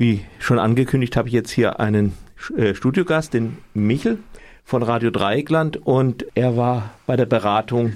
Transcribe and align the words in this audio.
Wie 0.00 0.24
schon 0.38 0.58
angekündigt, 0.58 1.14
habe 1.14 1.28
ich 1.28 1.34
jetzt 1.34 1.50
hier 1.50 1.78
einen 1.78 2.14
äh, 2.56 2.74
Studiogast, 2.74 3.34
den 3.34 3.58
Michel 3.74 4.16
von 4.64 4.82
Radio 4.82 5.10
Dreieckland 5.10 5.76
und 5.76 6.24
er 6.34 6.56
war 6.56 6.94
bei 7.06 7.18
der 7.18 7.26
Beratung 7.26 7.92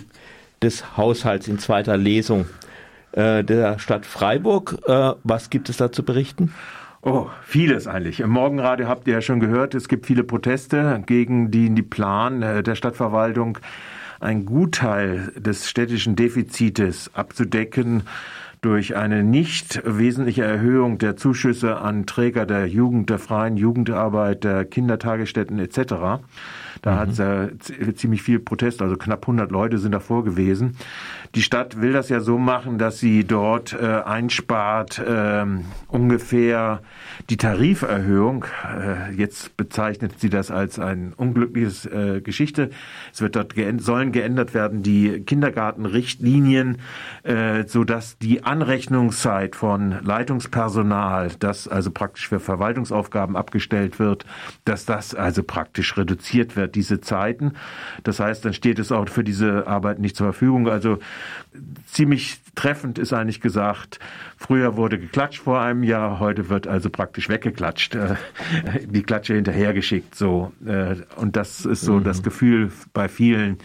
des 0.60 0.98
Haushalts 0.98 1.48
in 1.48 1.58
zweiter 1.58 1.96
Lesung 1.96 2.44
äh, 3.12 3.42
der 3.42 3.78
Stadt 3.78 4.04
Freiburg. 4.04 4.80
Äh, 4.86 5.12
was 5.24 5.48
gibt 5.48 5.70
es 5.70 5.78
da 5.78 5.92
zu 5.92 6.02
berichten? 6.02 6.52
Oh, 7.00 7.28
vieles 7.42 7.86
eigentlich. 7.86 8.20
Im 8.20 8.28
Morgenradio 8.28 8.86
habt 8.86 9.08
ihr 9.08 9.14
ja 9.14 9.22
schon 9.22 9.40
gehört, 9.40 9.74
es 9.74 9.88
gibt 9.88 10.04
viele 10.04 10.24
Proteste 10.24 11.02
gegen 11.06 11.50
die, 11.50 11.70
Plan 11.80 12.42
der 12.42 12.74
Stadtverwaltung, 12.74 13.56
einen 14.20 14.44
Gutteil 14.44 15.32
des 15.36 15.70
städtischen 15.70 16.16
Defizites 16.16 17.10
abzudecken 17.14 18.02
durch 18.64 18.96
eine 18.96 19.22
nicht 19.22 19.82
wesentliche 19.84 20.42
Erhöhung 20.42 20.96
der 20.96 21.16
Zuschüsse 21.16 21.76
an 21.76 22.06
Träger 22.06 22.46
der 22.46 22.66
Jugend, 22.66 23.10
der 23.10 23.18
freien 23.18 23.58
Jugendarbeit, 23.58 24.42
der 24.42 24.64
Kindertagesstätten 24.64 25.58
etc. 25.58 26.22
Da 26.80 26.92
mhm. 26.92 26.98
hat 26.98 27.08
es 27.10 27.18
ja 27.18 27.48
ziemlich 27.94 28.22
viel 28.22 28.38
Protest, 28.38 28.82
also 28.82 28.96
knapp 28.96 29.22
100 29.22 29.50
Leute 29.50 29.78
sind 29.78 29.92
davor 29.92 30.24
gewesen. 30.24 30.76
Die 31.34 31.42
Stadt 31.42 31.80
will 31.80 31.92
das 31.92 32.10
ja 32.10 32.20
so 32.20 32.38
machen, 32.38 32.78
dass 32.78 33.00
sie 33.00 33.24
dort 33.24 33.72
äh, 33.72 34.02
einspart 34.04 34.98
äh, 34.98 35.44
ungefähr 35.88 36.80
die 37.28 37.36
Tariferhöhung. 37.36 38.44
Äh, 38.64 39.14
jetzt 39.14 39.56
bezeichnet 39.56 40.20
sie 40.20 40.30
das 40.30 40.50
als 40.50 40.78
ein 40.78 41.12
unglückliches 41.16 41.86
äh, 41.86 42.20
Geschichte. 42.20 42.70
Es 43.12 43.20
wird 43.20 43.34
dort 43.34 43.54
geänd 43.54 43.82
sollen 43.82 44.12
geändert 44.12 44.54
werden 44.54 44.82
die 44.82 45.20
Kindergartenrichtlinien, 45.20 46.78
äh, 47.24 47.64
so 47.66 47.84
dass 47.84 48.18
die 48.18 48.44
Anrechnungszeit 48.54 49.56
von 49.56 49.98
Leitungspersonal, 50.04 51.32
das 51.40 51.66
also 51.66 51.90
praktisch 51.90 52.28
für 52.28 52.38
Verwaltungsaufgaben 52.38 53.36
abgestellt 53.36 53.98
wird, 53.98 54.24
dass 54.64 54.84
das 54.84 55.12
also 55.12 55.42
praktisch 55.42 55.96
reduziert 55.96 56.54
wird, 56.54 56.76
diese 56.76 57.00
Zeiten. 57.00 57.54
Das 58.04 58.20
heißt, 58.20 58.44
dann 58.44 58.52
steht 58.52 58.78
es 58.78 58.92
auch 58.92 59.08
für 59.08 59.24
diese 59.24 59.66
Arbeit 59.66 59.98
nicht 59.98 60.14
zur 60.14 60.26
Verfügung. 60.26 60.68
Also 60.68 61.00
ziemlich 61.86 62.40
treffend 62.54 62.98
ist 62.98 63.12
eigentlich 63.12 63.40
gesagt, 63.40 63.98
früher 64.36 64.76
wurde 64.76 64.98
geklatscht 64.98 65.42
vor 65.42 65.60
einem 65.60 65.82
Jahr, 65.82 66.20
heute 66.20 66.48
wird 66.48 66.66
also 66.66 66.90
praktisch 66.90 67.28
weggeklatscht, 67.28 67.94
äh, 67.94 68.16
die 68.86 69.02
Klatsche 69.02 69.34
hinterhergeschickt, 69.34 70.14
so. 70.14 70.52
Äh, 70.64 70.96
und 71.16 71.36
das 71.36 71.64
ist 71.64 71.82
so 71.82 71.94
mhm. 71.94 72.04
das 72.04 72.22
Gefühl 72.22 72.72
bei 72.92 73.08
vielen, 73.08 73.58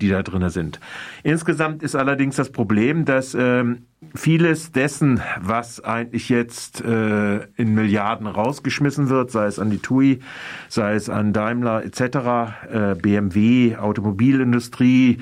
die 0.00 0.08
da 0.08 0.22
drinnen 0.22 0.50
sind. 0.50 0.80
Insgesamt 1.22 1.82
ist 1.82 1.94
allerdings 1.94 2.36
das 2.36 2.50
Problem, 2.50 3.04
dass 3.04 3.34
ähm, 3.34 3.86
vieles 4.14 4.72
dessen, 4.72 5.20
was 5.40 5.82
eigentlich 5.82 6.28
jetzt 6.28 6.80
äh, 6.80 7.44
in 7.56 7.74
Milliarden 7.74 8.26
rausgeschmissen 8.26 9.08
wird, 9.08 9.30
sei 9.30 9.46
es 9.46 9.58
an 9.58 9.70
die 9.70 9.78
TUI, 9.78 10.20
sei 10.68 10.94
es 10.94 11.08
an 11.08 11.32
Daimler 11.32 11.84
etc., 11.84 12.00
äh, 12.00 12.94
BMW, 13.00 13.76
Automobilindustrie, 13.76 15.18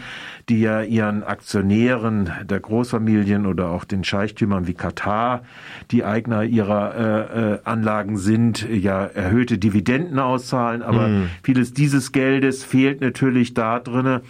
die 0.48 0.60
ja 0.60 0.82
ihren 0.82 1.22
Aktionären 1.22 2.30
der 2.44 2.60
Großfamilien 2.60 3.46
oder 3.46 3.70
auch 3.70 3.84
den 3.84 4.04
Scheichtümern 4.04 4.66
wie 4.66 4.74
Katar, 4.74 5.42
die 5.90 6.04
Eigner 6.04 6.44
ihrer 6.44 6.94
äh, 6.94 7.52
äh, 7.54 7.58
Anlagen 7.64 8.16
sind, 8.16 8.68
ja 8.68 9.04
erhöhte 9.04 9.58
Dividenden 9.58 10.18
auszahlen, 10.18 10.82
aber 10.82 11.08
mm. 11.08 11.30
vieles 11.42 11.72
dieses 11.72 12.12
Geldes 12.12 12.64
fehlt 12.64 13.00
natürlich 13.00 13.54
da 13.54 13.78
drinnen 13.78 14.20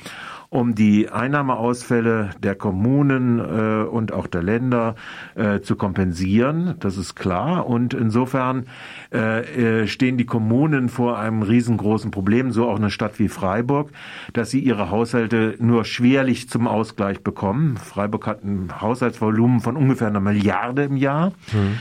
um 0.50 0.74
die 0.74 1.08
Einnahmeausfälle 1.08 2.30
der 2.42 2.56
Kommunen 2.56 3.38
äh, 3.38 3.84
und 3.84 4.12
auch 4.12 4.26
der 4.26 4.42
Länder 4.42 4.96
äh, 5.36 5.60
zu 5.60 5.76
kompensieren. 5.76 6.74
Das 6.80 6.96
ist 6.96 7.14
klar. 7.14 7.66
Und 7.66 7.94
insofern 7.94 8.66
äh, 9.12 9.82
äh, 9.82 9.86
stehen 9.86 10.18
die 10.18 10.26
Kommunen 10.26 10.88
vor 10.88 11.18
einem 11.18 11.42
riesengroßen 11.42 12.10
Problem, 12.10 12.50
so 12.50 12.68
auch 12.68 12.76
eine 12.76 12.90
Stadt 12.90 13.20
wie 13.20 13.28
Freiburg, 13.28 13.90
dass 14.32 14.50
sie 14.50 14.58
ihre 14.58 14.90
Haushalte 14.90 15.54
nur 15.60 15.84
schwerlich 15.84 16.48
zum 16.48 16.66
Ausgleich 16.66 17.22
bekommen. 17.22 17.76
Freiburg 17.76 18.26
hat 18.26 18.42
ein 18.42 18.80
Haushaltsvolumen 18.80 19.60
von 19.60 19.76
ungefähr 19.76 20.08
einer 20.08 20.20
Milliarde 20.20 20.82
im 20.82 20.96
Jahr. 20.96 21.32
Mhm 21.52 21.78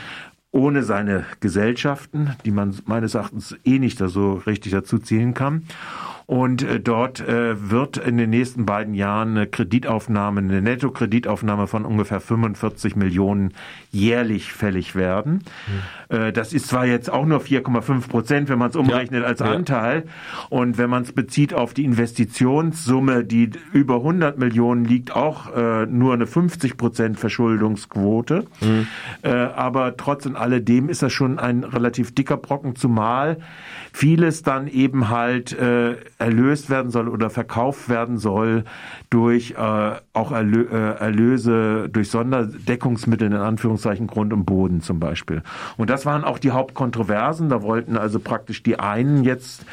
ohne 0.51 0.83
seine 0.83 1.25
Gesellschaften, 1.41 2.35
die 2.43 2.49
man 2.51 2.75
meines 2.85 3.13
Erachtens 3.13 3.55
eh 3.65 3.77
nicht 3.77 3.99
so 3.99 4.33
richtig 4.33 4.71
dazu 4.71 4.97
zielen 4.97 5.35
kann. 5.35 5.65
Und 6.29 6.61
äh, 6.61 6.79
dort 6.79 7.21
äh, 7.21 7.71
wird 7.71 7.97
in 7.97 8.17
den 8.17 8.29
nächsten 8.29 8.67
beiden 8.67 8.93
Jahren 8.93 9.29
eine 9.29 9.47
Kreditaufnahme, 9.47 10.41
eine 10.41 10.61
Nettokreditaufnahme 10.61 11.65
von 11.65 11.85
ungefähr 11.85 12.19
45 12.19 12.95
Millionen 12.95 13.55
jährlich 13.89 14.53
fällig 14.53 14.93
werden. 14.95 15.43
Mhm. 15.67 16.33
Das 16.33 16.53
ist 16.53 16.67
zwar 16.67 16.87
jetzt 16.87 17.11
auch 17.11 17.27
nur 17.27 17.39
4,5 17.39 18.07
Prozent, 18.07 18.49
wenn 18.49 18.57
man 18.57 18.71
es 18.71 18.75
umrechnet 18.75 19.21
ja. 19.21 19.27
als 19.27 19.43
Anteil. 19.43 20.05
Und 20.49 20.79
wenn 20.79 20.89
man 20.89 21.03
es 21.03 21.11
bezieht 21.11 21.53
auf 21.53 21.75
die 21.75 21.85
Investitionssumme, 21.85 23.23
die 23.23 23.51
über 23.73 23.97
100 23.97 24.39
Millionen 24.39 24.85
liegt, 24.85 25.15
auch 25.15 25.55
äh, 25.55 25.85
nur 25.85 26.13
eine 26.13 26.25
50 26.25 26.77
Prozent 26.77 27.19
Verschuldungsquote. 27.19 28.47
Mhm. 28.59 28.87
Aber 29.21 29.97
trotz 29.97 30.25
und 30.25 30.35
alledem 30.35 30.89
ist 30.89 31.03
das 31.03 31.13
schon 31.13 31.37
ein 31.37 31.63
relativ 31.63 32.15
dicker 32.15 32.37
Brocken, 32.37 32.75
zumal 32.75 33.37
vieles 33.93 34.43
dann 34.43 34.67
eben 34.67 35.09
halt 35.09 35.53
äh, 35.53 35.95
erlöst 36.19 36.69
werden 36.69 36.91
soll 36.91 37.07
oder 37.07 37.29
verkauft 37.29 37.89
werden 37.89 38.17
soll 38.17 38.65
durch 39.09 39.51
äh, 39.51 39.91
auch 40.13 40.31
Erlö 40.31 40.67
äh, 40.69 40.99
Erlöse 40.99 41.89
durch 41.89 42.11
Sonderdeckungsmittel 42.11 43.27
in 43.27 43.33
Anführungszeichen 43.33 44.05
Grund 44.05 44.33
und 44.33 44.45
Boden 44.45 44.81
zum 44.81 44.99
Beispiel. 44.99 45.41
Und 45.77 45.89
das 45.89 46.05
waren 46.05 46.25
auch 46.25 46.37
die 46.37 46.51
Hauptkontroversen. 46.51 47.49
Da 47.49 47.63
wollten 47.63 47.97
also 47.97 48.19
praktisch 48.19 48.61
die 48.61 48.77
einen 48.79 49.23
jetzt 49.23 49.65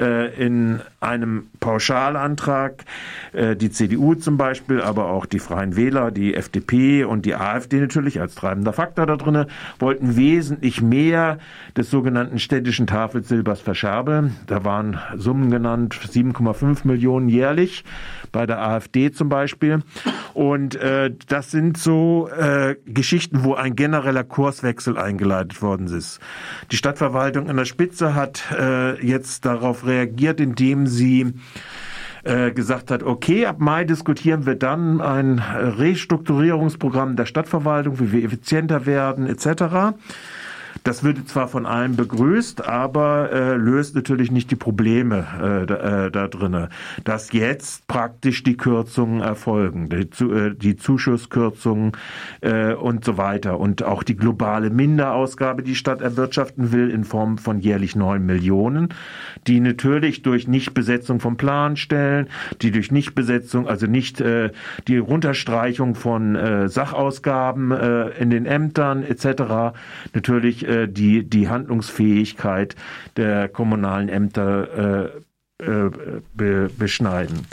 äh, 0.00 0.34
in 0.34 0.80
einem 1.02 1.48
Pauschalantrag 1.60 2.84
äh, 3.32 3.56
die 3.56 3.70
CDU 3.70 4.14
zum 4.14 4.36
Beispiel, 4.36 4.80
aber 4.80 5.06
auch 5.06 5.26
die 5.26 5.38
Freien 5.38 5.76
Wähler, 5.76 6.10
die 6.10 6.34
FDP 6.34 7.04
und 7.04 7.26
die 7.26 7.34
AfD 7.34 7.80
natürlich 7.80 8.20
als 8.20 8.34
treibender 8.34 8.72
Faktor 8.72 9.06
da 9.06 9.16
drinne 9.16 9.46
wollten 9.78 10.16
wesentlich 10.16 10.82
mehr 10.82 11.38
des 11.76 11.90
sogenannten 11.90 12.38
städtischen 12.38 12.86
Tafelsilbers 12.86 13.60
verscherbeln. 13.60 14.36
Da 14.46 14.64
waren 14.64 14.98
Summen 15.16 15.50
genannt, 15.50 15.94
7,5 15.94 16.86
Millionen 16.86 17.28
jährlich 17.28 17.84
bei 18.32 18.46
der 18.46 18.62
AfD 18.62 19.12
zum 19.12 19.28
Beispiel. 19.28 19.80
Und 20.34 20.74
äh, 20.76 21.12
das 21.28 21.50
sind 21.50 21.76
so 21.76 22.28
äh, 22.28 22.76
Geschichten, 22.86 23.44
wo 23.44 23.54
ein 23.54 23.76
genereller 23.76 24.24
Kurswechsel 24.24 24.96
eingeleitet 24.96 25.60
worden 25.62 25.86
ist. 25.86 26.18
Die 26.70 26.76
Stadtverwaltung 26.76 27.48
in 27.48 27.56
der 27.56 27.66
Spitze 27.66 28.14
hat 28.14 28.44
äh, 28.58 29.04
jetzt 29.04 29.44
darauf 29.44 29.86
reagiert, 29.86 30.40
indem 30.40 30.86
äh, 32.24 32.52
gesagt 32.52 32.90
hat, 32.90 33.02
okay, 33.02 33.46
ab 33.46 33.56
Mai 33.58 33.84
diskutieren 33.84 34.46
wir 34.46 34.54
dann 34.54 35.00
ein 35.00 35.38
Restrukturierungsprogramm 35.38 37.16
der 37.16 37.26
Stadtverwaltung, 37.26 37.98
wie 37.98 38.12
wir 38.12 38.24
effizienter 38.24 38.86
werden 38.86 39.26
etc. 39.26 39.96
Das 40.84 41.04
wird 41.04 41.28
zwar 41.28 41.48
von 41.48 41.66
allen 41.66 41.96
begrüßt, 41.96 42.66
aber 42.66 43.30
äh, 43.32 43.56
löst 43.56 43.94
natürlich 43.94 44.30
nicht 44.30 44.50
die 44.50 44.56
Probleme 44.56 45.26
äh, 45.62 45.66
da, 45.66 46.06
äh, 46.06 46.10
da 46.10 46.28
drinne, 46.28 46.70
dass 47.04 47.32
jetzt 47.32 47.86
praktisch 47.86 48.42
die 48.42 48.56
Kürzungen 48.56 49.20
erfolgen, 49.20 49.88
die, 49.88 50.24
äh, 50.24 50.54
die 50.54 50.76
Zuschusskürzungen 50.76 51.92
äh, 52.40 52.74
und 52.74 53.04
so 53.04 53.16
weiter 53.16 53.60
und 53.60 53.84
auch 53.84 54.02
die 54.02 54.16
globale 54.16 54.70
Minderausgabe, 54.70 55.62
die 55.62 55.76
Stadt 55.76 56.00
erwirtschaften 56.00 56.72
will 56.72 56.90
in 56.90 57.04
Form 57.04 57.38
von 57.38 57.60
jährlich 57.60 57.94
neun 57.94 58.26
Millionen, 58.26 58.88
die 59.46 59.60
natürlich 59.60 60.22
durch 60.22 60.48
Nichtbesetzung 60.48 61.20
von 61.20 61.36
Planstellen, 61.36 62.28
die 62.60 62.72
durch 62.72 62.90
Nichtbesetzung, 62.90 63.68
also 63.68 63.86
nicht 63.86 64.20
äh, 64.20 64.50
die 64.88 64.98
Runterstreichung 64.98 65.94
von 65.94 66.34
äh, 66.34 66.68
Sachausgaben 66.68 67.70
äh, 67.70 68.08
in 68.20 68.30
den 68.30 68.46
Ämtern 68.46 69.04
etc. 69.04 69.76
natürlich 70.14 70.66
äh, 70.72 70.88
die, 70.88 71.28
die 71.28 71.48
Handlungsfähigkeit 71.48 72.74
der 73.16 73.48
kommunalen 73.48 74.08
Ämter 74.08 75.10
äh, 75.60 75.64
äh, 75.64 75.90
be, 76.34 76.70
beschneiden. 76.76 77.46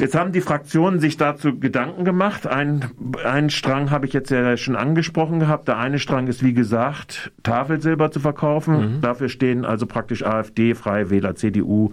Jetzt 0.00 0.14
haben 0.14 0.30
die 0.30 0.40
Fraktionen 0.40 1.00
sich 1.00 1.16
dazu 1.16 1.58
Gedanken 1.58 2.04
gemacht. 2.04 2.46
Ein, 2.46 2.84
einen 3.24 3.50
Strang 3.50 3.90
habe 3.90 4.06
ich 4.06 4.12
jetzt 4.12 4.30
ja 4.30 4.56
schon 4.56 4.76
angesprochen 4.76 5.40
gehabt. 5.40 5.66
Der 5.66 5.78
eine 5.78 5.98
Strang 5.98 6.28
ist, 6.28 6.44
wie 6.44 6.54
gesagt, 6.54 7.32
Tafelsilber 7.42 8.12
zu 8.12 8.20
verkaufen. 8.20 8.96
Mhm. 8.96 9.00
Dafür 9.00 9.28
stehen 9.28 9.64
also 9.64 9.86
praktisch 9.86 10.24
AfD, 10.24 10.74
Freie 10.74 11.10
Wähler, 11.10 11.34
CDU 11.34 11.90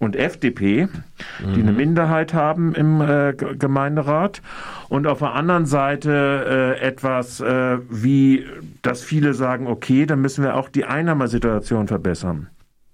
und 0.00 0.16
FDP, 0.16 0.86
mhm. 0.86 1.54
die 1.54 1.60
eine. 1.60 1.72
Minderheit 1.72 2.34
haben 2.34 2.74
im 2.74 3.00
äh, 3.00 3.32
Gemeinderat. 3.32 4.42
Und 4.88 5.06
auf 5.06 5.20
der 5.20 5.34
anderen 5.34 5.66
Seite 5.66 6.76
äh, 6.80 6.84
etwas 6.84 7.40
äh, 7.40 7.78
wie, 7.88 8.44
dass 8.82 9.02
viele 9.02 9.34
sagen, 9.34 9.68
okay, 9.68 10.04
dann 10.06 10.20
müssen 10.20 10.42
wir 10.42 10.56
auch 10.56 10.68
die 10.68 10.84
Einnahmesituation 10.84 11.86
verbessern. 11.86 12.48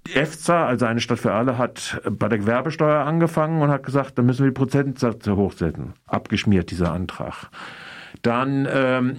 EFZA, 0.08 0.66
also 0.66 0.87
eine 0.87 1.00
Stadt 1.00 1.19
für 1.19 1.32
alle, 1.32 1.58
hat 1.58 2.00
bei 2.10 2.28
der 2.28 2.38
Gewerbesteuer 2.38 3.04
angefangen 3.04 3.62
und 3.62 3.70
hat 3.70 3.84
gesagt, 3.84 4.19
da 4.19 4.22
müssen 4.22 4.44
wir 4.44 4.50
die 4.50 4.54
Prozentsätze 4.54 5.37
hochsetzen. 5.37 5.94
Abgeschmiert, 6.06 6.70
dieser 6.70 6.93
Antrag. 6.93 7.50
Dann 8.22 8.69
ähm, 8.72 9.16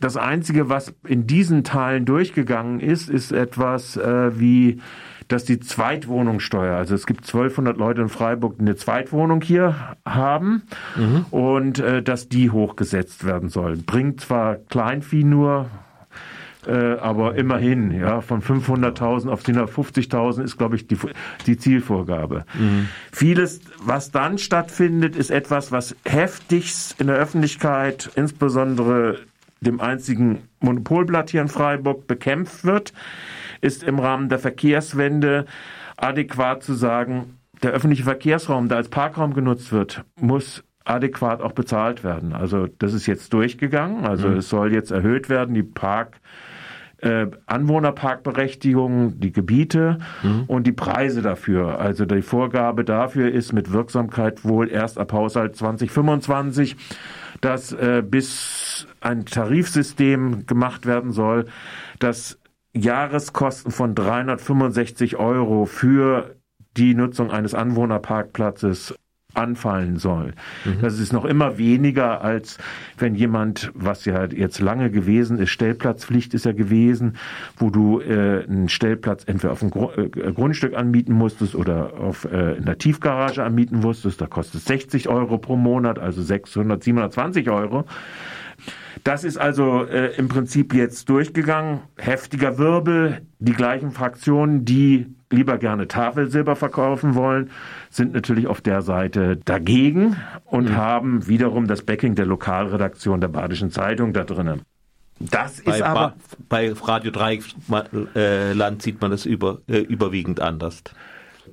das 0.00 0.16
Einzige, 0.16 0.68
was 0.68 0.94
in 1.06 1.26
diesen 1.26 1.64
Teilen 1.64 2.04
durchgegangen 2.04 2.80
ist, 2.80 3.08
ist 3.08 3.32
etwas 3.32 3.96
äh, 3.96 4.38
wie 4.38 4.80
dass 5.28 5.44
die 5.44 5.58
Zweitwohnungssteuer, 5.58 6.76
also 6.76 6.94
es 6.94 7.06
gibt 7.06 7.22
1200 7.22 7.76
Leute 7.76 8.02
in 8.02 8.08
Freiburg, 8.08 8.56
die 8.58 8.62
eine 8.62 8.76
Zweitwohnung 8.76 9.40
hier 9.40 9.74
haben 10.04 10.64
mhm. 10.96 11.26
und 11.30 11.78
äh, 11.78 12.02
dass 12.02 12.28
die 12.28 12.50
hochgesetzt 12.50 13.24
werden 13.24 13.48
soll. 13.48 13.76
Bringt 13.78 14.20
zwar 14.20 14.56
Kleinvieh 14.56 15.24
nur, 15.24 15.70
äh, 16.66 16.98
aber 17.00 17.34
immerhin, 17.36 17.90
ja, 17.90 18.20
von 18.20 18.42
500.000 18.42 19.28
auf 19.28 19.42
750.000 19.42 20.42
ist, 20.42 20.58
glaube 20.58 20.76
ich, 20.76 20.86
die, 20.86 20.96
die 21.46 21.56
Zielvorgabe. 21.56 22.44
Mhm. 22.54 22.88
Vieles, 23.12 23.60
was 23.82 24.10
dann 24.10 24.38
stattfindet, 24.38 25.16
ist 25.16 25.30
etwas, 25.30 25.72
was 25.72 25.96
heftigst 26.04 27.00
in 27.00 27.06
der 27.06 27.16
Öffentlichkeit, 27.16 28.10
insbesondere 28.14 29.18
dem 29.60 29.80
einzigen 29.80 30.42
Monopolblatt 30.60 31.30
hier 31.30 31.40
in 31.40 31.48
Freiburg, 31.48 32.06
bekämpft 32.06 32.64
wird 32.64 32.92
ist 33.64 33.82
im 33.82 33.98
Rahmen 33.98 34.28
der 34.28 34.38
Verkehrswende 34.38 35.46
adäquat 35.96 36.62
zu 36.62 36.74
sagen, 36.74 37.38
der 37.62 37.72
öffentliche 37.72 38.04
Verkehrsraum, 38.04 38.68
der 38.68 38.76
als 38.76 38.90
Parkraum 38.90 39.32
genutzt 39.32 39.72
wird, 39.72 40.04
muss 40.20 40.62
adäquat 40.84 41.40
auch 41.40 41.52
bezahlt 41.52 42.04
werden. 42.04 42.34
Also 42.34 42.66
das 42.78 42.92
ist 42.92 43.06
jetzt 43.06 43.32
durchgegangen. 43.32 44.04
Also 44.04 44.28
mhm. 44.28 44.36
es 44.36 44.50
soll 44.50 44.72
jetzt 44.74 44.90
erhöht 44.90 45.30
werden, 45.30 45.54
die 45.54 45.62
Park 45.62 46.20
äh, 46.98 47.26
Anwohnerparkberechtigung, 47.46 49.20
die 49.20 49.32
Gebiete 49.32 49.98
mhm. 50.22 50.44
und 50.46 50.66
die 50.66 50.72
Preise 50.72 51.22
dafür. 51.22 51.78
Also 51.78 52.04
die 52.04 52.22
Vorgabe 52.22 52.84
dafür 52.84 53.30
ist 53.30 53.52
mit 53.52 53.72
Wirksamkeit 53.72 54.44
wohl 54.44 54.68
erst 54.70 54.98
ab 54.98 55.12
Haushalt 55.12 55.56
2025, 55.56 56.76
dass 57.40 57.72
äh, 57.72 58.02
bis 58.06 58.86
ein 59.00 59.26
Tarifsystem 59.26 60.46
gemacht 60.46 60.86
werden 60.86 61.12
soll, 61.12 61.46
das 61.98 62.38
Jahreskosten 62.72 63.70
von 63.70 63.94
365 63.94 65.16
Euro 65.16 65.64
für 65.64 66.36
die 66.76 66.94
Nutzung 66.94 67.30
eines 67.30 67.54
Anwohnerparkplatzes 67.54 68.94
anfallen 69.34 69.98
soll. 69.98 70.34
Mhm. 70.64 70.80
Das 70.80 70.98
ist 70.98 71.12
noch 71.12 71.24
immer 71.24 71.58
weniger 71.58 72.22
als 72.22 72.58
wenn 72.98 73.14
jemand, 73.14 73.70
was 73.74 74.04
ja 74.04 74.24
jetzt 74.26 74.60
lange 74.60 74.90
gewesen 74.90 75.38
ist, 75.38 75.50
Stellplatzpflicht 75.50 76.34
ist 76.34 76.44
ja 76.44 76.52
gewesen, 76.52 77.16
wo 77.56 77.70
du 77.70 78.00
äh, 78.00 78.44
einen 78.44 78.68
Stellplatz 78.68 79.24
entweder 79.26 79.52
auf 79.52 79.60
dem 79.60 79.70
Gru 79.70 79.90
äh, 79.90 80.08
Grundstück 80.08 80.74
anmieten 80.74 81.14
musstest 81.14 81.54
oder 81.54 81.94
auf 81.98 82.24
äh, 82.24 82.54
in 82.54 82.64
der 82.64 82.78
Tiefgarage 82.78 83.42
anmieten 83.42 83.80
musstest. 83.80 84.20
Da 84.20 84.26
kostet 84.26 84.62
60 84.62 85.08
Euro 85.08 85.38
pro 85.38 85.56
Monat, 85.56 85.98
also 85.98 86.22
600, 86.22 86.82
720 86.82 87.50
Euro. 87.50 87.84
Das 89.02 89.24
ist 89.24 89.36
also 89.36 89.84
äh, 89.84 90.16
im 90.16 90.28
Prinzip 90.28 90.72
jetzt 90.72 91.08
durchgegangen. 91.08 91.80
Heftiger 91.98 92.58
Wirbel. 92.58 93.22
Die 93.38 93.52
gleichen 93.52 93.90
Fraktionen, 93.90 94.64
die 94.64 95.06
lieber 95.30 95.58
gerne 95.58 95.88
Tafelsilber 95.88 96.56
verkaufen 96.56 97.14
wollen, 97.14 97.50
sind 97.90 98.14
natürlich 98.14 98.46
auf 98.46 98.60
der 98.60 98.82
Seite 98.82 99.36
dagegen 99.36 100.16
und 100.44 100.70
mhm. 100.70 100.76
haben 100.76 101.26
wiederum 101.26 101.66
das 101.66 101.82
Backing 101.82 102.14
der 102.14 102.26
Lokalredaktion 102.26 103.20
der 103.20 103.28
Badischen 103.28 103.70
Zeitung 103.70 104.12
da 104.12 104.24
drinnen. 104.24 104.62
Das 105.20 105.62
bei, 105.62 105.76
ist 105.76 105.82
aber 105.82 106.14
bei 106.48 106.72
Radio 106.72 107.10
Dreieckland 107.10 108.16
äh, 108.16 108.82
sieht 108.82 109.00
man 109.00 109.10
das 109.10 109.26
über, 109.26 109.60
äh, 109.68 109.78
überwiegend 109.78 110.40
anders. 110.40 110.82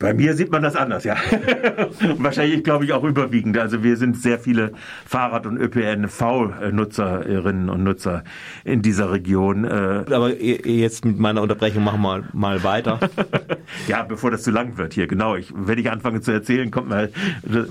Bei 0.01 0.13
mir 0.13 0.33
sieht 0.33 0.51
man 0.51 0.63
das 0.63 0.75
anders, 0.75 1.03
ja. 1.03 1.15
Wahrscheinlich, 2.17 2.63
glaube 2.63 2.85
ich, 2.85 2.93
auch 2.93 3.03
überwiegend. 3.03 3.57
Also 3.57 3.83
wir 3.83 3.97
sind 3.97 4.17
sehr 4.17 4.39
viele 4.39 4.71
Fahrrad- 5.05 5.45
und 5.45 5.57
ÖPNV-Nutzerinnen 5.57 7.69
und 7.69 7.83
Nutzer 7.83 8.23
in 8.63 8.81
dieser 8.81 9.11
Region. 9.11 9.63
Äh. 9.63 10.05
Aber 10.11 10.41
jetzt 10.41 11.05
mit 11.05 11.19
meiner 11.19 11.43
Unterbrechung 11.43 11.83
machen 11.83 12.01
wir 12.01 12.23
mal 12.33 12.63
weiter. 12.63 12.99
ja, 13.87 14.03
bevor 14.03 14.31
das 14.31 14.41
zu 14.41 14.51
lang 14.51 14.77
wird 14.77 14.93
hier, 14.93 15.07
genau. 15.07 15.35
Ich, 15.35 15.53
wenn 15.55 15.77
ich 15.77 15.91
anfange 15.91 16.21
zu 16.21 16.31
erzählen, 16.31 16.71
kommt 16.71 16.89
man, 16.89 17.09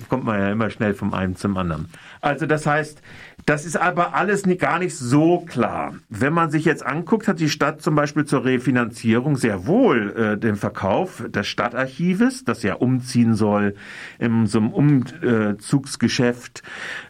kommt 0.08 0.24
man 0.24 0.38
ja 0.38 0.52
immer 0.52 0.70
schnell 0.70 0.94
vom 0.94 1.12
einen 1.12 1.34
zum 1.34 1.56
anderen. 1.56 1.88
Also 2.20 2.46
das 2.46 2.66
heißt, 2.66 3.02
das 3.46 3.64
ist 3.66 3.76
aber 3.76 4.14
alles 4.14 4.44
gar 4.58 4.78
nicht 4.78 4.96
so 4.96 5.40
klar. 5.40 5.94
Wenn 6.08 6.32
man 6.32 6.50
sich 6.50 6.64
jetzt 6.64 6.84
anguckt, 6.84 7.28
hat 7.28 7.40
die 7.40 7.48
Stadt 7.48 7.82
zum 7.82 7.94
Beispiel 7.94 8.24
zur 8.24 8.44
Refinanzierung 8.44 9.36
sehr 9.36 9.66
wohl 9.66 10.10
äh, 10.10 10.38
den 10.38 10.56
Verkauf 10.56 11.22
des 11.28 11.46
Stadtarchives, 11.46 12.44
das 12.44 12.62
ja 12.62 12.74
umziehen 12.74 13.34
soll 13.34 13.74
in 14.18 14.46
so 14.46 14.58
einem 14.58 14.70
Umzugsgeschäft 14.70 16.62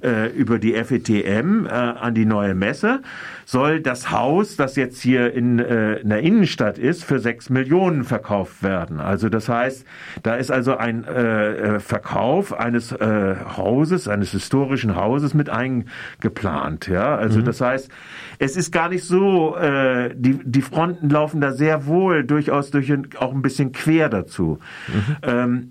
äh, 0.02 0.28
über 0.32 0.58
die 0.58 0.74
FETM 0.74 1.66
äh, 1.66 1.70
an 1.70 2.14
die 2.14 2.26
neue 2.26 2.54
Messe, 2.54 3.02
soll 3.50 3.80
das 3.80 4.12
Haus, 4.12 4.54
das 4.54 4.76
jetzt 4.76 5.02
hier 5.02 5.32
in, 5.34 5.58
äh, 5.58 5.96
in 5.96 6.10
der 6.10 6.20
Innenstadt 6.20 6.78
ist, 6.78 7.02
für 7.02 7.18
sechs 7.18 7.50
Millionen 7.50 8.04
verkauft 8.04 8.62
werden. 8.62 9.00
Also 9.00 9.28
das 9.28 9.48
heißt, 9.48 9.84
da 10.22 10.36
ist 10.36 10.52
also 10.52 10.76
ein 10.76 11.02
äh, 11.02 11.76
äh 11.76 11.80
Verkauf 11.80 12.56
eines 12.56 12.92
äh, 12.92 13.34
Hauses, 13.56 14.06
eines 14.06 14.30
historischen 14.30 14.94
Hauses 14.94 15.34
mit 15.34 15.50
eingeplant. 15.50 16.86
Ja, 16.86 17.16
also 17.16 17.40
mhm. 17.40 17.44
das 17.44 17.60
heißt, 17.60 17.90
es 18.38 18.56
ist 18.56 18.70
gar 18.70 18.88
nicht 18.88 19.04
so, 19.04 19.56
äh, 19.56 20.14
die, 20.14 20.38
die 20.44 20.62
Fronten 20.62 21.10
laufen 21.10 21.40
da 21.40 21.50
sehr 21.50 21.86
wohl 21.86 22.22
durchaus 22.22 22.70
durch 22.70 22.92
auch 23.18 23.32
ein 23.32 23.42
bisschen 23.42 23.72
quer 23.72 24.08
dazu. 24.08 24.60
Mhm. 24.86 25.16
Ähm, 25.22 25.70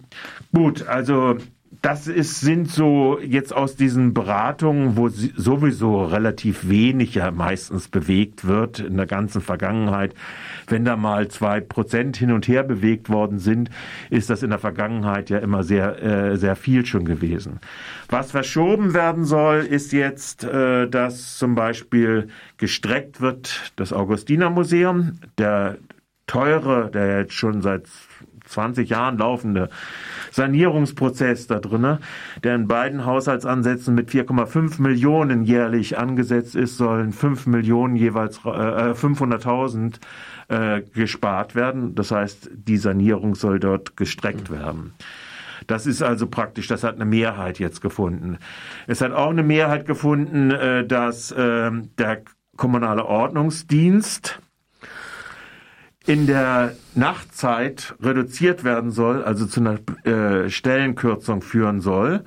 gut, 0.54 0.86
also 0.86 1.38
das 1.81 2.08
ist, 2.08 2.42
sind 2.42 2.70
so 2.70 3.20
jetzt 3.22 3.54
aus 3.54 3.76
diesen 3.76 4.14
Beratungen, 4.14 4.98
wo 4.98 5.08
sowieso 5.08 6.04
relativ 6.04 6.68
wenig 6.68 7.16
ja 7.16 7.31
meistens 7.31 7.88
bewegt 7.88 8.46
wird 8.46 8.80
in 8.80 8.98
der 8.98 9.06
ganzen 9.06 9.40
Vergangenheit. 9.40 10.14
Wenn 10.68 10.84
da 10.84 10.98
mal 10.98 11.30
zwei 11.30 11.62
Prozent 11.62 12.18
hin 12.18 12.31
und 12.31 12.48
her 12.50 12.64
bewegt 12.64 13.10
worden 13.10 13.40
sind, 13.40 13.70
ist 14.10 14.30
das 14.30 14.44
in 14.44 14.50
der 14.50 14.60
Vergangenheit 14.60 15.30
ja 15.30 15.38
immer 15.38 15.64
sehr, 15.64 16.04
äh, 16.04 16.38
sehr 16.38 16.58
viel 16.58 16.86
schon 16.86 17.06
gewesen. 17.06 17.60
Was 18.10 18.32
verschoben 18.32 18.94
werden 18.94 19.24
soll, 19.24 19.60
ist 19.60 19.94
jetzt, 19.94 20.44
äh, 20.44 20.88
dass 20.90 21.38
zum 21.38 21.56
Beispiel 21.56 22.28
gestreckt 22.58 23.22
wird 23.22 23.72
das 23.78 23.94
Augustinermuseum, 23.94 25.20
der 25.38 25.78
teure, 26.28 26.92
der 26.92 27.20
jetzt 27.20 27.34
schon 27.34 27.62
seit 27.62 27.88
20 28.50 28.90
Jahren 28.90 29.18
laufende 29.18 29.69
Sanierungsprozess 30.31 31.48
da 31.48 31.60
drin, 31.60 31.98
der 32.44 32.56
in 32.56 32.68
beiden 32.68 33.06
Haushaltsansätzen 33.06 33.96
mit 33.96 34.10
4,5 34.10 34.81
Millionen 34.81 35.44
jährlich 35.44 35.98
angesetzt 35.98 36.56
ist, 36.56 36.78
sollen 36.78 37.12
5 37.12 37.48
Millionen 37.48 37.96
jeweils 37.96 38.38
äh, 38.40 38.94
500.000 38.94 40.00
äh, 40.50 40.81
gespart 40.94 41.56
werden. 41.56 41.96
Das 41.96 42.12
heißt, 42.12 42.50
die 42.53 42.77
Sanierung 42.77 43.36
soll 43.36 43.60
dort 43.60 43.98
gestreckt 43.98 44.50
werden. 44.50 44.94
Das 45.68 45.86
ist 45.86 46.01
also 46.01 46.27
praktisch, 46.27 46.68
das 46.68 46.84
hat 46.84 46.96
eine 46.96 47.06
Mehrheit 47.06 47.60
jetzt 47.60 47.82
gefunden. 47.82 48.38
Es 48.88 49.01
hat 49.01 49.12
auch 49.12 49.29
eine 49.29 49.44
Mehrheit 49.44 49.86
gefunden, 49.86 50.51
äh, 50.51 50.86
dass 50.86 51.32
äh, 51.32 51.72
der 51.98 52.24
kommunale 52.58 53.06
Ordnungsdienst 53.06 54.41
in 56.10 56.25
der 56.25 56.75
Nachtzeit 56.96 57.94
reduziert 58.01 58.63
werden 58.63 58.89
soll, 58.89 59.24
also 59.24 59.46
zu 59.46 59.60
einer 59.60 59.78
äh, 60.06 60.50
Stellenkürzung 60.50 61.44
führen 61.44 61.82
soll. 61.82 62.24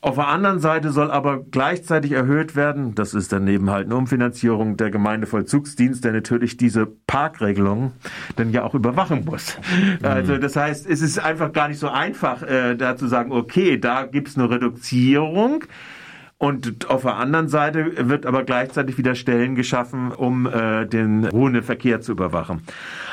Auf 0.00 0.14
der 0.14 0.28
anderen 0.28 0.58
Seite 0.58 0.90
soll 0.90 1.10
aber 1.10 1.42
gleichzeitig 1.42 2.12
erhöht 2.12 2.56
werden, 2.56 2.94
das 2.94 3.12
ist 3.12 3.30
daneben 3.30 3.68
halt 3.70 3.86
eine 3.86 3.96
Umfinanzierung 3.96 4.78
der 4.78 4.90
Gemeindevollzugsdienst, 4.90 6.02
der 6.02 6.12
natürlich 6.12 6.56
diese 6.56 6.86
Parkregelung 6.86 7.92
dann 8.36 8.50
ja 8.50 8.62
auch 8.62 8.74
überwachen 8.74 9.26
muss. 9.26 9.58
Mhm. 10.00 10.06
Also 10.06 10.38
das 10.38 10.56
heißt, 10.56 10.86
es 10.88 11.02
ist 11.02 11.18
einfach 11.18 11.52
gar 11.52 11.68
nicht 11.68 11.80
so 11.80 11.88
einfach, 11.88 12.42
äh, 12.42 12.74
da 12.74 12.96
zu 12.96 13.06
sagen, 13.06 13.32
okay, 13.32 13.78
da 13.78 14.06
gibt's 14.06 14.38
eine 14.38 14.48
Reduzierung, 14.48 15.64
und 16.44 16.90
auf 16.90 17.04
der 17.04 17.16
anderen 17.16 17.48
Seite 17.48 18.10
wird 18.10 18.26
aber 18.26 18.42
gleichzeitig 18.42 18.98
wieder 18.98 19.14
Stellen 19.14 19.54
geschaffen, 19.54 20.12
um 20.12 20.44
äh, 20.44 20.84
den 20.84 21.24
ruhenden 21.24 21.62
Verkehr 21.62 22.02
zu 22.02 22.12
überwachen. 22.12 22.60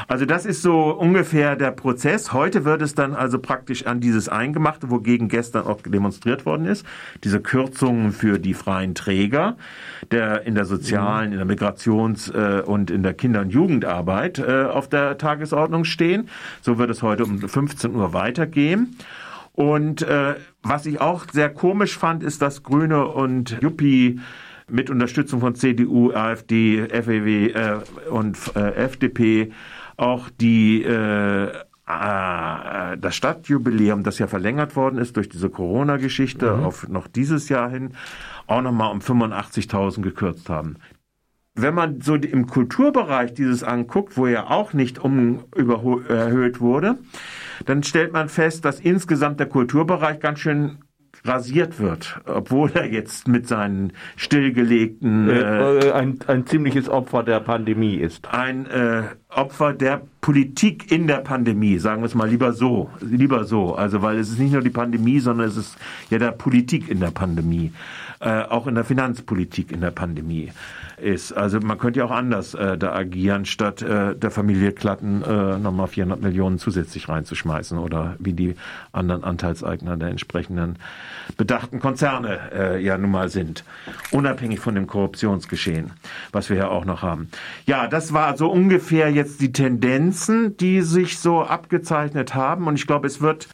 Also 0.09 0.25
das 0.25 0.45
ist 0.45 0.61
so 0.61 0.91
ungefähr 0.91 1.55
der 1.55 1.71
Prozess. 1.71 2.33
Heute 2.33 2.65
wird 2.65 2.81
es 2.81 2.93
dann 2.93 3.15
also 3.15 3.39
praktisch 3.39 3.85
an 3.85 4.01
dieses 4.01 4.27
Eingemachte, 4.27 4.91
wogegen 4.91 5.29
gestern 5.29 5.65
auch 5.65 5.79
demonstriert 5.79 6.45
worden 6.45 6.65
ist, 6.65 6.85
diese 7.23 7.39
Kürzungen 7.39 8.11
für 8.11 8.37
die 8.37 8.53
freien 8.53 8.95
Träger, 8.95 9.55
der 10.11 10.45
in 10.45 10.53
der 10.53 10.65
sozialen, 10.65 11.31
in 11.31 11.37
der 11.37 11.47
Migrations- 11.47 12.33
äh, 12.33 12.63
und 12.63 12.91
in 12.91 13.01
der 13.01 13.13
Kinder- 13.13 13.39
und 13.39 13.53
Jugendarbeit 13.53 14.39
äh, 14.39 14.65
auf 14.65 14.89
der 14.89 15.17
Tagesordnung 15.17 15.85
stehen. 15.85 16.27
So 16.61 16.77
wird 16.77 16.89
es 16.89 17.01
heute 17.01 17.23
um 17.23 17.39
15 17.39 17.95
Uhr 17.95 18.11
weitergehen. 18.11 18.97
Und 19.53 20.01
äh, 20.01 20.35
was 20.63 20.85
ich 20.85 21.01
auch 21.01 21.25
sehr 21.31 21.49
komisch 21.49 21.97
fand, 21.97 22.23
ist, 22.23 22.41
dass 22.41 22.63
Grüne 22.63 23.07
und 23.07 23.57
Juppie 23.61 24.19
mit 24.69 24.89
Unterstützung 24.89 25.39
von 25.41 25.55
CDU, 25.55 26.11
AfD, 26.13 26.87
FEW 26.87 27.47
äh, 27.47 27.79
und 28.09 28.37
äh, 28.55 28.75
FDP 28.75 29.51
auch 29.97 30.29
die 30.29 30.83
äh, 30.83 31.51
äh, 31.91 32.97
das 32.97 33.15
Stadtjubiläum, 33.15 34.03
das 34.03 34.19
ja 34.19 34.27
verlängert 34.27 34.75
worden 34.75 34.97
ist 34.97 35.17
durch 35.17 35.29
diese 35.29 35.49
Corona-Geschichte 35.49 36.55
mhm. 36.55 36.63
auf 36.63 36.87
noch 36.87 37.07
dieses 37.07 37.49
Jahr 37.49 37.69
hin, 37.69 37.91
auch 38.47 38.61
nochmal 38.61 38.91
um 38.91 38.99
85.000 38.99 40.01
gekürzt 40.01 40.49
haben. 40.49 40.77
Wenn 41.53 41.73
man 41.73 42.01
so 42.01 42.15
im 42.15 42.47
Kulturbereich 42.47 43.33
dieses 43.33 43.63
anguckt, 43.63 44.17
wo 44.17 44.25
er 44.25 44.51
auch 44.51 44.73
nicht 44.73 44.99
um 44.99 45.43
erhöht 46.07 46.61
wurde, 46.61 46.97
dann 47.65 47.83
stellt 47.83 48.13
man 48.13 48.29
fest, 48.29 48.65
dass 48.65 48.79
insgesamt 48.79 49.39
der 49.39 49.47
Kulturbereich 49.47 50.19
ganz 50.19 50.39
schön 50.39 50.79
rasiert 51.23 51.79
wird, 51.79 52.19
obwohl 52.25 52.71
er 52.73 52.91
jetzt 52.91 53.27
mit 53.27 53.47
seinen 53.47 53.93
stillgelegten 54.15 55.29
äh, 55.29 55.87
äh, 55.87 55.91
ein, 55.91 56.19
ein 56.27 56.47
ziemliches 56.47 56.89
Opfer 56.89 57.23
der 57.23 57.39
Pandemie 57.41 57.95
ist. 57.95 58.33
Ein 58.33 58.65
äh, 58.65 59.03
Opfer 59.29 59.73
der 59.73 60.01
Politik 60.21 60.91
in 60.91 61.07
der 61.07 61.17
Pandemie, 61.17 61.77
sagen 61.77 62.01
wir 62.01 62.07
es 62.07 62.15
mal 62.15 62.29
lieber 62.29 62.53
so, 62.53 62.89
lieber 63.01 63.43
so. 63.43 63.75
Also 63.75 64.01
weil 64.01 64.17
es 64.17 64.29
ist 64.29 64.39
nicht 64.39 64.53
nur 64.53 64.61
die 64.61 64.71
Pandemie, 64.71 65.19
sondern 65.19 65.47
es 65.47 65.57
ist 65.57 65.77
ja 66.09 66.17
der 66.17 66.31
Politik 66.31 66.89
in 66.89 66.99
der 66.99 67.11
Pandemie, 67.11 67.71
äh, 68.21 68.43
auch 68.43 68.67
in 68.67 68.75
der 68.75 68.83
Finanzpolitik 68.83 69.71
in 69.71 69.81
der 69.81 69.91
Pandemie 69.91 70.51
ist. 70.97 71.33
Also 71.33 71.59
man 71.59 71.77
könnte 71.77 71.99
ja 71.99 72.05
auch 72.05 72.11
anders 72.11 72.53
äh, 72.53 72.77
da 72.77 72.93
agieren, 72.93 73.45
statt 73.45 73.81
äh, 73.81 74.15
der 74.15 74.31
Familie 74.31 74.71
Klatten 74.71 75.23
äh, 75.23 75.57
nochmal 75.57 75.87
400 75.87 76.21
Millionen 76.21 76.59
zusätzlich 76.59 77.09
reinzuschmeißen 77.09 77.77
oder 77.77 78.15
wie 78.19 78.33
die 78.33 78.55
anderen 78.91 79.23
Anteilseigner 79.23 79.97
der 79.97 80.09
entsprechenden 80.09 80.77
bedachten 81.37 81.79
Konzerne 81.79 82.39
äh, 82.53 82.83
ja 82.83 82.97
nun 82.97 83.11
mal 83.11 83.29
sind. 83.29 83.63
Unabhängig 84.11 84.59
von 84.59 84.75
dem 84.75 84.87
Korruptionsgeschehen, 84.87 85.91
was 86.31 86.49
wir 86.49 86.57
ja 86.57 86.67
auch 86.67 86.85
noch 86.85 87.01
haben. 87.01 87.29
Ja, 87.65 87.87
das 87.87 88.13
war 88.13 88.37
so 88.37 88.51
ungefähr 88.51 89.09
jetzt 89.09 89.41
die 89.41 89.51
Tendenzen, 89.51 90.57
die 90.57 90.81
sich 90.81 91.17
so 91.19 91.41
abgezeichnet 91.41 92.35
haben. 92.35 92.67
Und 92.67 92.75
ich 92.75 92.85
glaube, 92.85 93.07
es 93.07 93.21
wird 93.21 93.47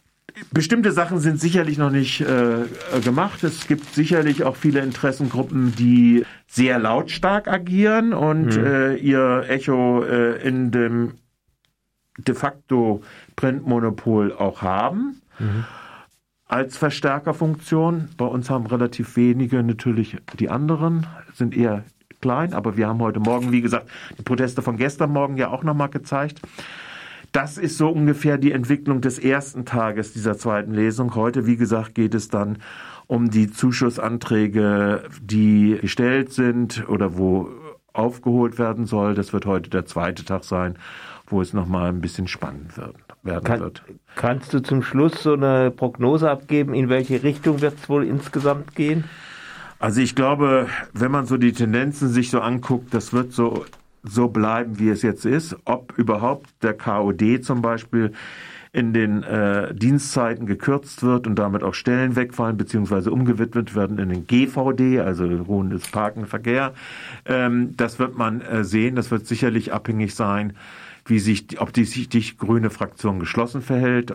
Bestimmte 0.52 0.92
Sachen 0.92 1.18
sind 1.18 1.40
sicherlich 1.40 1.78
noch 1.78 1.90
nicht 1.90 2.20
äh, 2.20 2.66
gemacht. 3.02 3.42
Es 3.44 3.66
gibt 3.66 3.86
sicherlich 3.94 4.44
auch 4.44 4.56
viele 4.56 4.80
Interessengruppen, 4.80 5.74
die 5.76 6.24
sehr 6.46 6.78
lautstark 6.78 7.48
agieren 7.48 8.12
und 8.12 8.56
mhm. 8.56 8.64
äh, 8.64 8.94
ihr 8.96 9.44
Echo 9.48 10.02
äh, 10.04 10.40
in 10.46 10.70
dem 10.70 11.14
de 12.18 12.34
facto 12.34 13.02
Printmonopol 13.36 14.32
auch 14.32 14.62
haben. 14.62 15.22
Mhm. 15.38 15.64
Als 16.46 16.76
Verstärkerfunktion. 16.76 18.08
Bei 18.16 18.24
uns 18.24 18.48
haben 18.50 18.66
relativ 18.66 19.16
wenige 19.16 19.62
natürlich 19.62 20.16
die 20.38 20.48
anderen, 20.48 21.06
sind 21.34 21.56
eher 21.56 21.84
klein, 22.20 22.54
aber 22.54 22.76
wir 22.76 22.88
haben 22.88 23.00
heute 23.00 23.20
Morgen, 23.20 23.52
wie 23.52 23.60
gesagt, 23.60 23.88
die 24.18 24.22
Proteste 24.22 24.62
von 24.62 24.76
gestern 24.76 25.12
Morgen 25.12 25.36
ja 25.36 25.50
auch 25.50 25.62
nochmal 25.62 25.90
gezeigt. 25.90 26.40
Das 27.32 27.58
ist 27.58 27.76
so 27.76 27.90
ungefähr 27.90 28.38
die 28.38 28.52
Entwicklung 28.52 29.00
des 29.00 29.18
ersten 29.18 29.64
Tages 29.64 30.12
dieser 30.12 30.38
zweiten 30.38 30.72
Lesung. 30.72 31.14
Heute, 31.14 31.46
wie 31.46 31.56
gesagt, 31.56 31.94
geht 31.94 32.14
es 32.14 32.28
dann 32.28 32.58
um 33.06 33.30
die 33.30 33.50
Zuschussanträge, 33.50 35.04
die 35.20 35.78
gestellt 35.80 36.32
sind 36.32 36.88
oder 36.88 37.16
wo 37.18 37.50
aufgeholt 37.92 38.58
werden 38.58 38.86
soll. 38.86 39.14
Das 39.14 39.32
wird 39.32 39.46
heute 39.46 39.70
der 39.70 39.86
zweite 39.86 40.24
Tag 40.24 40.44
sein, 40.44 40.76
wo 41.26 41.40
es 41.40 41.52
nochmal 41.52 41.88
ein 41.88 42.00
bisschen 42.00 42.28
spannend 42.28 42.76
wird, 42.76 42.94
werden 43.22 43.44
Kann, 43.44 43.60
wird. 43.60 43.82
Kannst 44.14 44.54
du 44.54 44.60
zum 44.60 44.82
Schluss 44.82 45.22
so 45.22 45.34
eine 45.34 45.70
Prognose 45.70 46.30
abgeben, 46.30 46.74
in 46.74 46.88
welche 46.88 47.22
Richtung 47.22 47.60
wird 47.60 47.74
es 47.82 47.88
wohl 47.88 48.04
insgesamt 48.04 48.74
gehen? 48.74 49.04
Also 49.80 50.00
ich 50.00 50.14
glaube, 50.14 50.66
wenn 50.92 51.10
man 51.10 51.26
so 51.26 51.36
die 51.36 51.52
Tendenzen 51.52 52.08
sich 52.08 52.30
so 52.30 52.40
anguckt, 52.40 52.92
das 52.94 53.12
wird 53.12 53.32
so 53.32 53.64
so 54.02 54.28
bleiben, 54.28 54.78
wie 54.78 54.88
es 54.88 55.02
jetzt 55.02 55.24
ist, 55.24 55.56
ob 55.64 55.96
überhaupt 55.96 56.50
der 56.62 56.74
KOD 56.74 57.44
zum 57.44 57.62
Beispiel 57.62 58.12
in 58.72 58.92
den 58.92 59.22
äh, 59.22 59.74
Dienstzeiten 59.74 60.46
gekürzt 60.46 61.02
wird 61.02 61.26
und 61.26 61.36
damit 61.36 61.62
auch 61.62 61.74
Stellen 61.74 62.16
wegfallen 62.16 62.56
beziehungsweise 62.56 63.10
umgewidmet 63.10 63.74
werden 63.74 63.98
in 63.98 64.10
den 64.10 64.26
GVD, 64.26 65.00
also 65.00 65.24
ruhendes 65.24 65.88
Parkenverkehr. 65.88 66.74
Ähm, 67.24 67.74
das 67.76 67.98
wird 67.98 68.16
man 68.16 68.40
äh, 68.42 68.64
sehen. 68.64 68.94
Das 68.94 69.10
wird 69.10 69.26
sicherlich 69.26 69.72
abhängig 69.72 70.14
sein, 70.14 70.52
wie 71.06 71.18
sich, 71.18 71.60
ob 71.60 71.72
die, 71.72 71.84
sich 71.84 72.08
die 72.08 72.36
grüne 72.36 72.68
Fraktion 72.68 73.18
geschlossen 73.18 73.62
verhält 73.62 74.10
äh, 74.10 74.14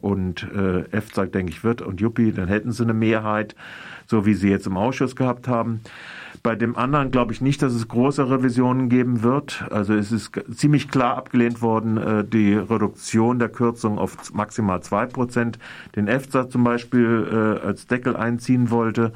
und 0.00 0.46
äh, 0.54 0.84
F 0.92 1.12
sagt, 1.12 1.34
denke 1.34 1.50
ich, 1.50 1.64
wird 1.64 1.82
und 1.82 2.00
Juppie, 2.00 2.32
dann 2.32 2.46
hätten 2.46 2.70
sie 2.70 2.84
eine 2.84 2.94
Mehrheit, 2.94 3.56
so 4.06 4.24
wie 4.24 4.34
sie 4.34 4.48
jetzt 4.48 4.66
im 4.68 4.76
Ausschuss 4.76 5.16
gehabt 5.16 5.48
haben. 5.48 5.80
Bei 6.42 6.54
dem 6.54 6.76
anderen 6.76 7.10
glaube 7.10 7.32
ich 7.32 7.40
nicht, 7.40 7.62
dass 7.62 7.72
es 7.72 7.88
große 7.88 8.30
Revisionen 8.30 8.88
geben 8.88 9.22
wird. 9.22 9.64
Also 9.70 9.94
es 9.94 10.12
ist 10.12 10.32
ziemlich 10.54 10.88
klar 10.88 11.16
abgelehnt 11.16 11.62
worden, 11.62 11.96
äh, 11.96 12.24
die 12.24 12.54
Reduktion 12.54 13.38
der 13.38 13.48
Kürzung 13.48 13.98
auf 13.98 14.32
maximal 14.32 14.82
zwei 14.82 15.06
Prozent, 15.06 15.58
den 15.96 16.08
EFSA 16.08 16.48
zum 16.48 16.64
Beispiel 16.64 17.58
äh, 17.62 17.66
als 17.66 17.86
Deckel 17.86 18.16
einziehen 18.16 18.70
wollte. 18.70 19.12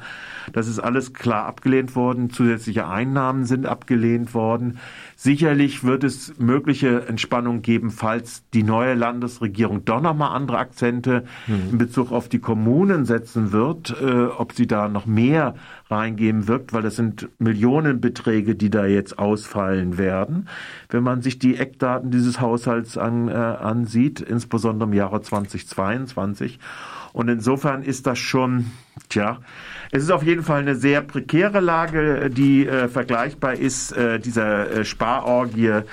Das 0.51 0.67
ist 0.67 0.79
alles 0.79 1.13
klar 1.13 1.45
abgelehnt 1.45 1.95
worden. 1.95 2.29
Zusätzliche 2.29 2.87
Einnahmen 2.87 3.45
sind 3.45 3.65
abgelehnt 3.65 4.33
worden. 4.33 4.79
Sicherlich 5.15 5.83
wird 5.83 6.03
es 6.03 6.37
mögliche 6.37 7.07
Entspannung 7.07 7.61
geben, 7.61 7.91
falls 7.91 8.43
die 8.53 8.63
neue 8.63 8.93
Landesregierung 8.93 9.85
doch 9.85 10.01
nochmal 10.01 10.35
andere 10.35 10.57
Akzente 10.57 11.23
mhm. 11.47 11.69
in 11.71 11.77
Bezug 11.77 12.11
auf 12.11 12.27
die 12.27 12.39
Kommunen 12.39 13.05
setzen 13.05 13.51
wird, 13.51 13.95
äh, 14.01 14.25
ob 14.25 14.53
sie 14.53 14.67
da 14.67 14.89
noch 14.89 15.05
mehr 15.05 15.55
reingeben 15.89 16.47
wird, 16.47 16.73
weil 16.73 16.81
das 16.81 16.95
sind 16.95 17.12
Millionenbeträge, 17.39 18.55
die 18.55 18.69
da 18.69 18.85
jetzt 18.85 19.19
ausfallen 19.19 19.97
werden. 19.97 20.47
Wenn 20.89 21.03
man 21.03 21.21
sich 21.21 21.39
die 21.39 21.57
Eckdaten 21.57 22.11
dieses 22.11 22.39
Haushalts 22.39 22.97
an, 22.97 23.27
äh, 23.27 23.33
ansieht, 23.33 24.21
insbesondere 24.21 24.89
im 24.89 24.93
Jahre 24.93 25.21
2022. 25.21 26.59
Und 27.13 27.29
insofern 27.29 27.83
ist 27.83 28.07
das 28.07 28.17
schon, 28.17 28.71
tja, 29.09 29.39
es 29.91 30.03
ist 30.03 30.11
auf 30.11 30.23
jeden 30.23 30.41
Fall 30.41 30.61
eine 30.61 30.75
sehr 30.75 31.01
prekäre 31.01 31.59
Lage, 31.59 32.31
die 32.31 32.65
äh, 32.65 32.87
vergleichbar 32.87 33.53
ist 33.53 33.91
äh, 33.91 34.19
dieser 34.19 34.71
äh, 34.71 34.85
Sparorgie 34.85 35.83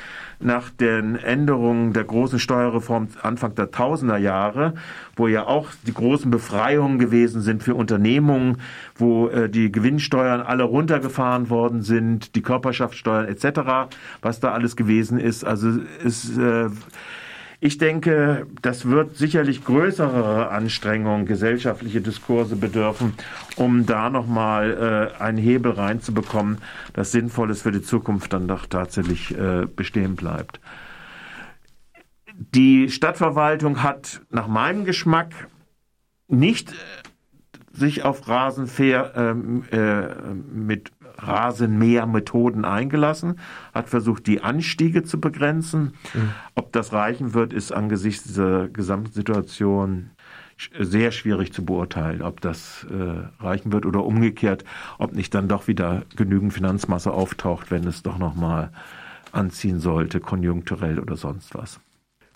nach 0.42 0.70
den 0.70 1.16
Änderungen 1.16 1.92
der 1.92 2.04
großen 2.04 2.38
Steuerreform 2.38 3.08
Anfang 3.22 3.54
der 3.54 3.70
Tausender 3.70 4.16
Jahre, 4.16 4.74
wo 5.16 5.28
ja 5.28 5.46
auch 5.46 5.68
die 5.86 5.94
großen 5.94 6.30
Befreiungen 6.30 6.98
gewesen 6.98 7.42
sind 7.42 7.62
für 7.62 7.74
Unternehmungen, 7.74 8.58
wo 8.96 9.28
äh, 9.28 9.48
die 9.48 9.70
Gewinnsteuern 9.70 10.40
alle 10.40 10.64
runtergefahren 10.64 11.50
worden 11.50 11.82
sind, 11.82 12.34
die 12.34 12.42
Körperschaftssteuern 12.42 13.26
etc., 13.26 13.92
was 14.22 14.40
da 14.40 14.52
alles 14.52 14.76
gewesen 14.76 15.18
ist. 15.18 15.44
Also 15.44 15.78
es 16.04 16.36
äh, 16.36 16.68
ich 17.62 17.76
denke, 17.76 18.46
das 18.62 18.86
wird 18.86 19.16
sicherlich 19.18 19.64
größere 19.64 20.50
Anstrengungen, 20.50 21.26
gesellschaftliche 21.26 22.00
Diskurse 22.00 22.56
bedürfen, 22.56 23.12
um 23.56 23.84
da 23.84 24.08
nochmal 24.08 25.12
äh, 25.18 25.22
einen 25.22 25.36
Hebel 25.36 25.72
reinzubekommen, 25.72 26.58
das 26.94 27.12
Sinnvolles 27.12 27.60
für 27.60 27.70
die 27.70 27.82
Zukunft 27.82 28.32
dann 28.32 28.48
doch 28.48 28.64
tatsächlich 28.64 29.36
äh, 29.36 29.66
bestehen 29.66 30.16
bleibt. 30.16 30.58
Die 32.34 32.88
Stadtverwaltung 32.88 33.82
hat 33.82 34.22
nach 34.30 34.48
meinem 34.48 34.86
Geschmack 34.86 35.34
nicht 36.28 36.72
äh, 36.72 36.74
sich 37.72 38.04
auf 38.04 38.26
Rasenfair 38.26 39.12
ähm, 39.14 39.64
äh, 39.70 40.32
mit 40.34 40.92
Rasenmähermethoden 41.22 42.64
eingelassen, 42.64 43.38
hat 43.74 43.88
versucht, 43.88 44.26
die 44.26 44.42
Anstiege 44.42 45.02
zu 45.02 45.20
begrenzen. 45.20 45.94
Mhm. 46.14 46.30
Ob 46.54 46.72
das 46.72 46.92
reichen 46.92 47.34
wird, 47.34 47.52
ist 47.52 47.72
angesichts 47.72 48.24
dieser 48.24 48.68
Gesamtsituation 48.68 50.10
sehr 50.78 51.10
schwierig 51.10 51.52
zu 51.52 51.64
beurteilen, 51.64 52.22
ob 52.22 52.40
das 52.40 52.86
äh, 52.90 53.42
reichen 53.42 53.72
wird 53.72 53.86
oder 53.86 54.04
umgekehrt, 54.04 54.64
ob 54.98 55.14
nicht 55.14 55.34
dann 55.34 55.48
doch 55.48 55.68
wieder 55.68 56.02
genügend 56.16 56.52
Finanzmasse 56.52 57.12
auftaucht, 57.12 57.70
wenn 57.70 57.86
es 57.86 58.02
doch 58.02 58.18
nochmal 58.18 58.70
anziehen 59.32 59.78
sollte, 59.78 60.20
konjunkturell 60.20 60.98
oder 60.98 61.16
sonst 61.16 61.54
was. 61.54 61.80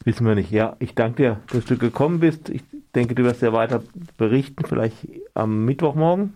Wissen 0.05 0.27
wir 0.27 0.35
nicht. 0.35 0.51
Ja, 0.51 0.77
ich 0.79 0.95
danke 0.95 1.17
dir, 1.17 1.41
dass 1.49 1.65
du 1.65 1.77
gekommen 1.77 2.21
bist. 2.21 2.49
Ich 2.49 2.63
denke, 2.95 3.15
du 3.15 3.25
wirst 3.25 3.43
ja 3.43 3.53
weiter 3.53 3.83
berichten, 4.17 4.65
vielleicht 4.65 5.09
am 5.35 5.65
Mittwochmorgen. 5.65 6.35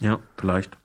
Ja, 0.00 0.18
vielleicht. 0.36 0.76